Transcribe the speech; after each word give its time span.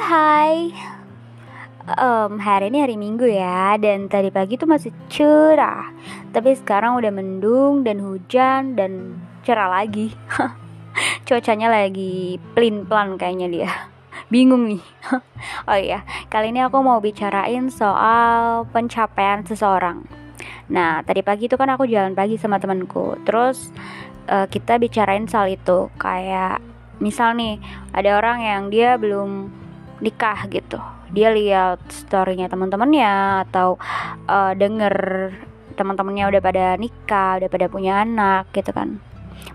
hai. 0.00 0.72
Um, 1.90 2.40
Hari 2.40 2.70
ini 2.70 2.78
hari 2.86 2.94
Minggu 2.94 3.26
ya 3.26 3.74
Dan 3.74 4.06
tadi 4.06 4.30
pagi 4.32 4.56
tuh 4.56 4.64
masih 4.64 4.94
cerah. 5.12 5.92
Tapi 6.32 6.56
sekarang 6.56 6.96
udah 6.96 7.12
mendung 7.12 7.84
dan 7.84 8.00
hujan 8.00 8.78
dan 8.80 9.20
cerah 9.44 9.68
lagi. 9.68 10.16
Cuacanya 11.28 11.68
lagi 11.68 12.40
plin-plan 12.56 13.20
kayaknya 13.20 13.48
dia. 13.52 13.70
Bingung 14.32 14.72
nih. 14.72 14.84
Oh 15.64 15.78
iya, 15.78 16.04
kali 16.28 16.52
ini 16.52 16.60
aku 16.60 16.84
mau 16.84 17.00
bicarain 17.00 17.72
soal 17.72 18.68
pencapaian 18.68 19.40
seseorang. 19.40 20.04
Nah, 20.68 21.00
tadi 21.00 21.24
pagi 21.24 21.48
itu 21.48 21.56
kan 21.56 21.72
aku 21.72 21.88
jalan 21.88 22.12
pagi 22.12 22.36
sama 22.36 22.60
temanku. 22.60 23.16
Terus 23.24 23.72
uh, 24.28 24.44
kita 24.44 24.76
bicarain 24.76 25.24
soal 25.24 25.56
itu. 25.56 25.88
Kayak 25.96 26.60
misal 27.00 27.32
nih 27.40 27.56
ada 27.96 28.20
orang 28.20 28.44
yang 28.44 28.62
dia 28.68 29.00
belum 29.00 29.48
nikah 30.00 30.48
gitu. 30.48 30.80
Dia 31.12 31.32
lihat 31.32 31.80
storynya 31.92 32.48
teman-temannya 32.48 33.44
atau 33.48 33.76
uh, 34.26 34.52
denger 34.56 34.94
teman-temannya 35.76 36.24
udah 36.28 36.42
pada 36.42 36.66
nikah 36.76 37.40
udah 37.40 37.48
pada 37.48 37.66
punya 37.72 38.04
anak 38.04 38.50
gitu 38.52 38.72
kan. 38.72 39.00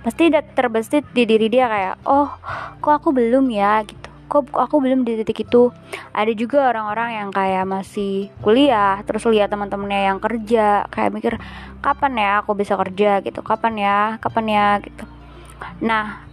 Pasti 0.02 0.30
udah 0.30 0.42
terbesit 0.54 1.06
di 1.14 1.26
diri 1.26 1.50
dia 1.50 1.70
kayak 1.70 1.96
oh 2.06 2.30
kok 2.82 2.94
aku 3.02 3.10
belum 3.14 3.50
ya? 3.50 3.82
gitu. 3.86 4.10
Kok 4.26 4.58
aku 4.58 4.82
belum 4.82 5.06
di 5.06 5.22
titik 5.22 5.46
itu? 5.46 5.70
Ada 6.10 6.34
juga 6.34 6.74
orang-orang 6.74 7.22
yang 7.22 7.30
kayak 7.30 7.66
masih 7.70 8.34
kuliah 8.42 9.02
terus 9.06 9.22
lihat 9.30 9.54
teman-temannya 9.54 10.02
yang 10.10 10.18
kerja 10.18 10.90
kayak 10.90 11.14
mikir 11.14 11.34
kapan 11.82 12.14
ya 12.18 12.32
aku 12.42 12.58
bisa 12.58 12.74
kerja? 12.78 13.22
gitu. 13.22 13.46
Kapan 13.46 13.74
ya? 13.78 14.00
Kapan 14.18 14.46
ya? 14.50 14.68
gitu. 14.82 15.06
Nah 15.86 16.26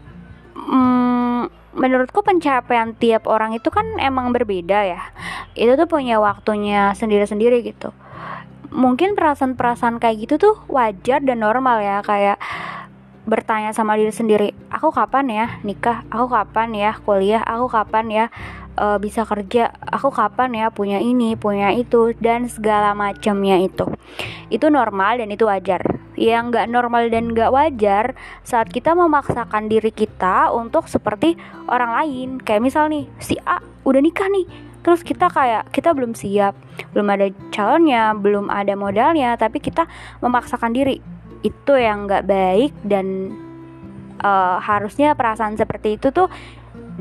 hmm, 0.56 1.61
menurutku 1.72 2.20
pencapaian 2.20 2.92
tiap 2.96 3.24
orang 3.28 3.56
itu 3.56 3.68
kan 3.72 3.84
emang 4.00 4.32
berbeda 4.32 4.84
ya. 4.84 5.02
Itu 5.56 5.76
tuh 5.76 5.88
punya 5.88 6.20
waktunya 6.20 6.92
sendiri-sendiri 6.96 7.64
gitu. 7.64 7.92
Mungkin 8.72 9.16
perasaan-perasaan 9.16 10.00
kayak 10.00 10.16
gitu 10.28 10.34
tuh 10.40 10.56
wajar 10.68 11.20
dan 11.20 11.44
normal 11.44 11.84
ya 11.84 12.00
kayak 12.00 12.40
bertanya 13.22 13.70
sama 13.70 13.94
diri 13.94 14.10
sendiri 14.10 14.50
aku 14.82 14.90
kapan 14.90 15.30
ya 15.30 15.46
nikah? 15.62 16.02
Aku 16.10 16.26
kapan 16.26 16.74
ya 16.74 16.98
kuliah? 17.06 17.42
Aku 17.46 17.70
kapan 17.70 18.10
ya 18.10 18.24
uh, 18.74 18.98
bisa 18.98 19.22
kerja? 19.22 19.70
Aku 19.78 20.10
kapan 20.10 20.58
ya 20.58 20.66
punya 20.74 20.98
ini 20.98 21.38
punya 21.38 21.70
itu? 21.70 22.16
Dan 22.18 22.50
segala 22.50 22.98
macamnya 22.98 23.62
itu. 23.62 23.86
Itu 24.50 24.74
normal 24.74 25.22
dan 25.22 25.30
itu 25.30 25.46
wajar 25.46 26.01
yang 26.22 26.54
nggak 26.54 26.70
normal 26.70 27.10
dan 27.10 27.34
nggak 27.34 27.50
wajar 27.50 28.14
saat 28.46 28.70
kita 28.70 28.94
memaksakan 28.94 29.66
diri 29.66 29.90
kita 29.90 30.54
untuk 30.54 30.86
seperti 30.86 31.34
orang 31.66 31.98
lain. 31.98 32.28
Kayak 32.38 32.62
misal 32.62 32.86
nih 32.86 33.10
si 33.18 33.34
A 33.42 33.58
udah 33.82 33.98
nikah 33.98 34.30
nih 34.30 34.46
terus 34.82 35.02
kita 35.02 35.30
kayak 35.30 35.70
kita 35.70 35.94
belum 35.94 36.10
siap 36.14 36.58
belum 36.90 37.06
ada 37.06 37.30
calonnya 37.54 38.10
belum 38.18 38.50
ada 38.50 38.74
modalnya 38.78 39.34
tapi 39.34 39.58
kita 39.58 39.90
memaksakan 40.22 40.70
diri. 40.70 41.02
Itu 41.42 41.74
yang 41.74 42.06
nggak 42.06 42.22
baik 42.30 42.70
dan 42.86 43.34
uh, 44.22 44.62
harusnya 44.62 45.18
perasaan 45.18 45.58
seperti 45.58 45.98
itu 45.98 46.14
tuh 46.14 46.30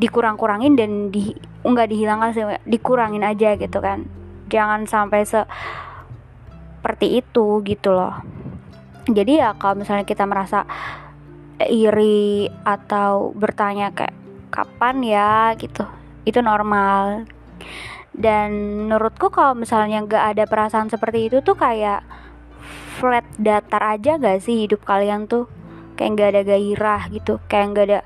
dikurang-kurangin 0.01 0.73
dan 0.73 1.13
di 1.13 1.37
nggak 1.61 1.93
dihilangkan 1.93 2.33
sih 2.33 2.41
dikurangin 2.65 3.21
aja 3.21 3.53
gitu 3.53 3.77
kan. 3.77 4.09
Jangan 4.49 4.89
sampai 4.89 5.21
seperti 5.29 7.21
itu 7.21 7.61
gitu 7.61 7.93
loh 7.93 8.40
jadi 9.09 9.31
ya 9.47 9.49
kalau 9.57 9.81
misalnya 9.81 10.05
kita 10.05 10.29
merasa 10.29 10.65
iri 11.69 12.49
atau 12.65 13.33
bertanya 13.33 13.93
kayak 13.93 14.13
kapan 14.53 14.95
ya? 15.01 15.53
gitu 15.57 15.85
itu 16.25 16.39
normal. 16.41 17.25
Dan 18.11 18.49
menurutku 18.85 19.31
kalau 19.31 19.57
misalnya 19.57 20.03
nggak 20.03 20.25
ada 20.35 20.43
perasaan 20.45 20.91
seperti 20.91 21.31
itu 21.31 21.41
tuh 21.41 21.55
kayak 21.57 22.03
flat 22.99 23.25
datar 23.39 23.97
aja 23.97 24.19
gak 24.19 24.43
sih 24.43 24.67
hidup 24.67 24.83
kalian 24.85 25.25
tuh? 25.25 25.49
Kayak 25.97 26.09
nggak 26.17 26.29
ada 26.33 26.41
gairah 26.45 27.01
gitu 27.13 27.37
kayak 27.45 27.65
nggak 27.73 27.85
ada 27.89 28.01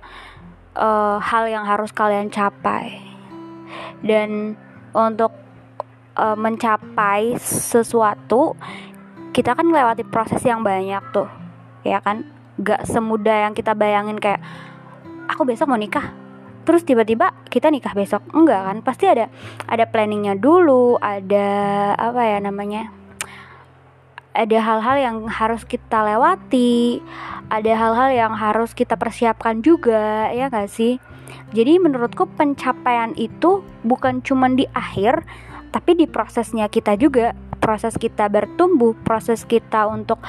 uh, 0.78 1.18
hal 1.20 1.50
yang 1.50 1.66
harus 1.68 1.91
kalian 1.91 2.31
capai. 2.31 3.02
Dan 4.00 4.56
untuk 4.96 5.34
uh, 6.16 6.38
mencapai 6.38 7.36
sesuatu 7.41 8.56
kita 9.35 9.51
kan 9.51 9.68
melewati 9.68 10.07
proses 10.07 10.40
yang 10.47 10.63
banyak 10.63 11.03
tuh 11.12 11.28
ya 11.84 12.00
kan? 12.00 12.23
Gak 12.56 12.88
semudah 12.88 13.51
yang 13.51 13.53
kita 13.53 13.75
bayangin 13.75 14.16
kayak 14.16 14.40
aku 15.28 15.44
besok 15.44 15.68
mau 15.68 15.75
nikah. 15.75 16.16
Terus 16.63 16.88
tiba-tiba 16.88 17.35
kita 17.51 17.68
nikah 17.68 17.91
besok? 17.91 18.23
Enggak 18.31 18.63
kan? 18.63 18.78
Pasti 18.79 19.12
ada 19.12 19.28
ada 19.68 19.84
planningnya 19.84 20.40
dulu 20.40 20.96
ada 21.03 21.47
apa 22.00 22.22
ya 22.23 22.40
namanya 22.40 22.96
ada 24.35 24.59
hal-hal 24.59 24.97
yang 25.00 25.18
harus 25.31 25.63
kita 25.63 26.03
lewati, 26.03 27.00
ada 27.47 27.72
hal-hal 27.72 28.12
yang 28.12 28.34
harus 28.35 28.75
kita 28.75 29.00
persiapkan 29.00 29.63
juga, 29.63 30.28
ya 30.35 30.52
gak 30.52 30.67
sih? 30.67 31.00
Jadi 31.56 31.79
menurutku 31.79 32.28
pencapaian 32.35 33.16
itu 33.16 33.63
bukan 33.88 34.19
cuma 34.19 34.52
di 34.52 34.67
akhir, 34.75 35.23
tapi 35.72 35.96
di 35.96 36.03
prosesnya 36.03 36.67
kita 36.67 37.00
juga, 37.00 37.31
proses 37.66 37.98
kita 37.98 38.30
bertumbuh, 38.30 38.94
proses 39.02 39.42
kita 39.42 39.90
untuk 39.90 40.22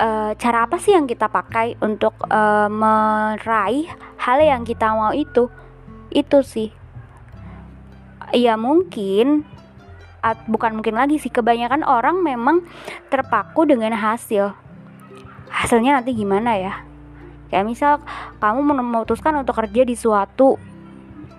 uh, 0.00 0.32
cara 0.32 0.64
apa 0.64 0.80
sih 0.80 0.96
yang 0.96 1.04
kita 1.04 1.28
pakai 1.28 1.76
untuk 1.84 2.16
uh, 2.32 2.72
meraih 2.72 3.84
hal 4.16 4.40
yang 4.40 4.64
kita 4.64 4.96
mau 4.96 5.12
itu, 5.12 5.52
itu 6.08 6.40
sih. 6.40 6.72
Ya 8.32 8.56
mungkin 8.56 9.44
bukan 10.48 10.80
mungkin 10.80 10.96
lagi 10.96 11.20
sih 11.20 11.28
kebanyakan 11.28 11.84
orang 11.84 12.24
memang 12.24 12.64
terpaku 13.12 13.68
dengan 13.68 13.92
hasil. 13.92 14.56
Hasilnya 15.52 16.00
nanti 16.00 16.16
gimana 16.16 16.56
ya? 16.56 16.80
Kayak 17.52 17.68
misal 17.68 17.92
kamu 18.40 18.80
memutuskan 18.80 19.36
untuk 19.36 19.60
kerja 19.60 19.84
di 19.84 19.92
suatu 19.92 20.56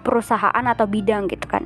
perusahaan 0.05 0.61
atau 0.69 0.85
bidang 0.85 1.25
gitu 1.25 1.49
kan 1.49 1.65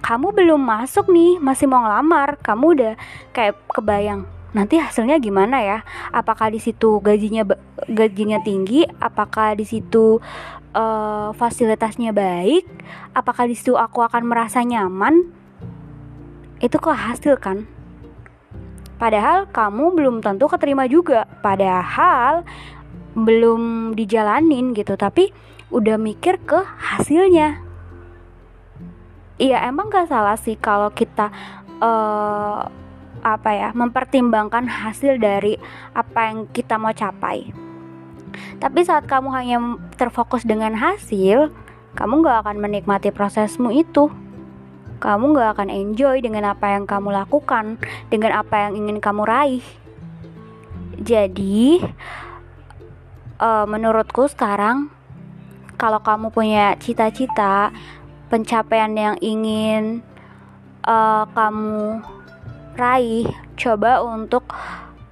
kamu 0.00 0.34
belum 0.34 0.60
masuk 0.60 1.10
nih 1.10 1.38
masih 1.42 1.66
mau 1.66 1.82
ngelamar. 1.84 2.38
Kamu 2.40 2.66
udah 2.74 2.94
kayak 3.34 3.58
kebayang 3.70 4.26
nanti 4.56 4.80
hasilnya 4.80 5.20
gimana 5.20 5.60
ya? 5.60 5.78
Apakah 6.12 6.48
di 6.48 6.60
situ 6.60 7.00
gajinya 7.04 7.44
gajinya 7.88 8.40
tinggi? 8.40 8.84
Apakah 8.98 9.54
di 9.58 9.68
situ 9.68 10.20
uh, 10.72 11.30
fasilitasnya 11.36 12.16
baik? 12.16 12.64
Apakah 13.12 13.44
di 13.44 13.54
situ 13.54 13.76
aku 13.76 14.00
akan 14.00 14.24
merasa 14.24 14.64
nyaman? 14.64 15.28
Itu 16.58 16.80
kok 16.80 16.96
hasil 16.96 17.38
kan? 17.38 17.68
Padahal 18.98 19.46
kamu 19.54 19.94
belum 19.94 20.16
tentu 20.24 20.50
keterima 20.50 20.90
juga. 20.90 21.28
Padahal 21.38 22.42
belum 23.18 23.94
dijalanin 23.98 24.74
gitu 24.78 24.94
tapi 24.94 25.34
udah 25.74 25.98
mikir 25.98 26.38
ke 26.46 26.62
hasilnya 26.78 27.67
iya 29.38 29.64
emang 29.66 29.88
gak 29.88 30.10
salah 30.10 30.36
sih 30.36 30.58
kalau 30.58 30.90
kita 30.92 31.32
uh, 31.80 32.68
apa 33.18 33.50
ya 33.50 33.68
mempertimbangkan 33.74 34.66
hasil 34.66 35.18
dari 35.18 35.58
apa 35.94 36.30
yang 36.30 36.38
kita 36.50 36.78
mau 36.78 36.94
capai 36.94 37.50
tapi 38.62 38.86
saat 38.86 39.06
kamu 39.10 39.28
hanya 39.34 39.58
terfokus 39.98 40.46
dengan 40.46 40.74
hasil 40.78 41.50
kamu 41.98 42.22
gak 42.22 42.46
akan 42.46 42.56
menikmati 42.62 43.10
prosesmu 43.10 43.74
itu 43.74 44.10
kamu 44.98 45.38
gak 45.38 45.50
akan 45.58 45.70
enjoy 45.70 46.18
dengan 46.18 46.50
apa 46.50 46.74
yang 46.74 46.84
kamu 46.84 47.14
lakukan, 47.14 47.78
dengan 48.10 48.42
apa 48.42 48.66
yang 48.66 48.82
ingin 48.82 48.98
kamu 48.98 49.22
raih. 49.22 49.64
Jadi, 50.98 51.78
uh, 53.38 53.62
menurutku 53.70 54.26
sekarang, 54.26 54.90
kalau 55.78 56.02
kamu 56.02 56.34
punya 56.34 56.74
cita-cita, 56.82 57.70
pencapaian 58.28 58.92
yang 58.92 59.16
ingin 59.24 60.04
uh, 60.84 61.24
kamu 61.32 62.04
raih, 62.78 63.26
coba 63.58 64.04
untuk 64.04 64.48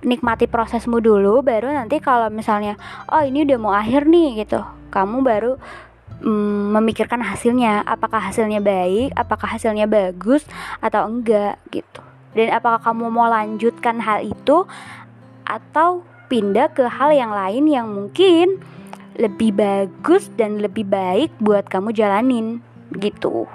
nikmati 0.07 0.47
prosesmu 0.47 1.03
dulu 1.03 1.43
baru 1.43 1.73
nanti 1.75 1.99
kalau 1.99 2.31
misalnya 2.31 2.79
oh 3.11 3.27
ini 3.27 3.43
udah 3.43 3.59
mau 3.59 3.75
akhir 3.75 4.07
nih 4.07 4.47
gitu. 4.47 4.63
Kamu 4.93 5.25
baru 5.25 5.59
mm, 6.23 6.79
memikirkan 6.79 7.21
hasilnya. 7.25 7.83
Apakah 7.83 8.31
hasilnya 8.31 8.63
baik 8.63 9.13
apakah 9.19 9.59
hasilnya 9.59 9.91
bagus 9.91 10.47
atau 10.79 11.11
enggak 11.11 11.59
gitu. 11.75 12.01
Dan 12.37 12.53
apakah 12.53 12.79
kamu 12.93 13.09
mau 13.09 13.27
lanjutkan 13.33 13.99
hal 13.99 14.23
itu 14.23 14.69
atau 15.43 16.05
pindah 16.29 16.69
ke 16.75 16.85
hal 16.85 17.15
yang 17.15 17.33
lain 17.33 17.65
yang 17.71 17.87
mungkin 17.89 18.61
lebih 19.17 19.57
bagus 19.57 20.29
dan 20.37 20.61
lebih 20.61 20.85
baik 20.85 21.33
buat 21.41 21.65
kamu 21.73 21.97
jalanin 21.97 22.61
gitu. 22.99 23.47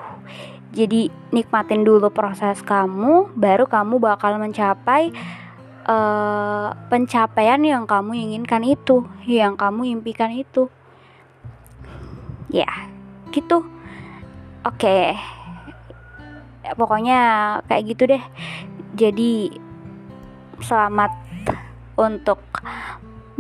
Jadi 0.72 1.12
nikmatin 1.36 1.84
dulu 1.84 2.08
proses 2.14 2.64
kamu 2.64 3.36
baru 3.36 3.68
kamu 3.68 4.00
bakal 4.00 4.40
mencapai 4.40 5.12
uh, 5.84 6.72
pencapaian 6.88 7.60
yang 7.60 7.84
kamu 7.84 8.16
inginkan 8.16 8.64
itu 8.64 9.04
yang 9.28 9.60
kamu 9.60 10.00
impikan 10.00 10.32
itu. 10.32 10.72
Ya 12.48 12.72
gitu. 13.32 13.64
Oke. 14.64 15.16
Okay. 15.16 16.76
pokoknya 16.78 17.20
kayak 17.68 17.84
gitu 17.92 18.04
deh. 18.08 18.24
Jadi 18.96 19.52
selamat 20.62 21.12
untuk 21.98 22.40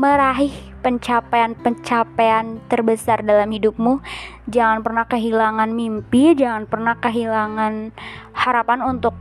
meraih 0.01 0.49
pencapaian-pencapaian 0.81 2.57
terbesar 2.65 3.21
dalam 3.21 3.53
hidupmu. 3.53 4.01
Jangan 4.49 4.81
pernah 4.81 5.05
kehilangan 5.05 5.69
mimpi, 5.69 6.33
jangan 6.33 6.65
pernah 6.65 6.97
kehilangan 6.97 7.93
harapan 8.33 8.81
untuk 8.81 9.13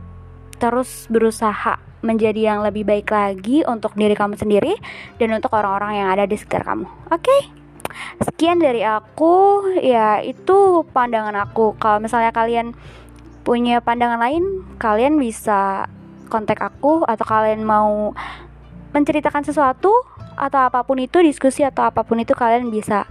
terus 0.57 1.05
berusaha 1.05 1.77
menjadi 2.01 2.53
yang 2.53 2.65
lebih 2.65 2.81
baik 2.81 3.13
lagi 3.13 3.61
untuk 3.61 3.93
diri 3.93 4.17
kamu 4.17 4.41
sendiri 4.41 4.73
dan 5.21 5.37
untuk 5.37 5.53
orang-orang 5.53 6.01
yang 6.01 6.09
ada 6.09 6.25
di 6.25 6.33
sekitar 6.33 6.65
kamu. 6.65 6.89
Oke? 7.13 7.21
Okay? 7.29 7.41
Sekian 8.25 8.57
dari 8.57 8.81
aku, 8.81 9.61
ya 9.85 10.17
itu 10.25 10.81
pandangan 10.89 11.37
aku. 11.45 11.77
Kalau 11.77 12.01
misalnya 12.01 12.33
kalian 12.33 12.73
punya 13.45 13.85
pandangan 13.85 14.17
lain, 14.17 14.65
kalian 14.81 15.21
bisa 15.21 15.85
kontak 16.33 16.57
aku 16.57 17.05
atau 17.05 17.25
kalian 17.27 17.61
mau 17.61 18.17
menceritakan 18.91 19.45
sesuatu 19.45 19.91
atau 20.41 20.65
apa 20.65 20.81
pun 20.81 20.97
itu 20.97 21.21
diskusi 21.21 21.61
atau 21.61 21.85
apa 21.85 22.01
pun 22.01 22.17
itu 22.17 22.33
kalian 22.33 22.73
bisa 22.73 23.05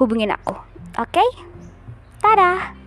hubungin 0.00 0.32
aku. 0.32 0.56
Oke? 0.96 1.20
Okay? 1.20 1.28
Dadah. 2.24 2.83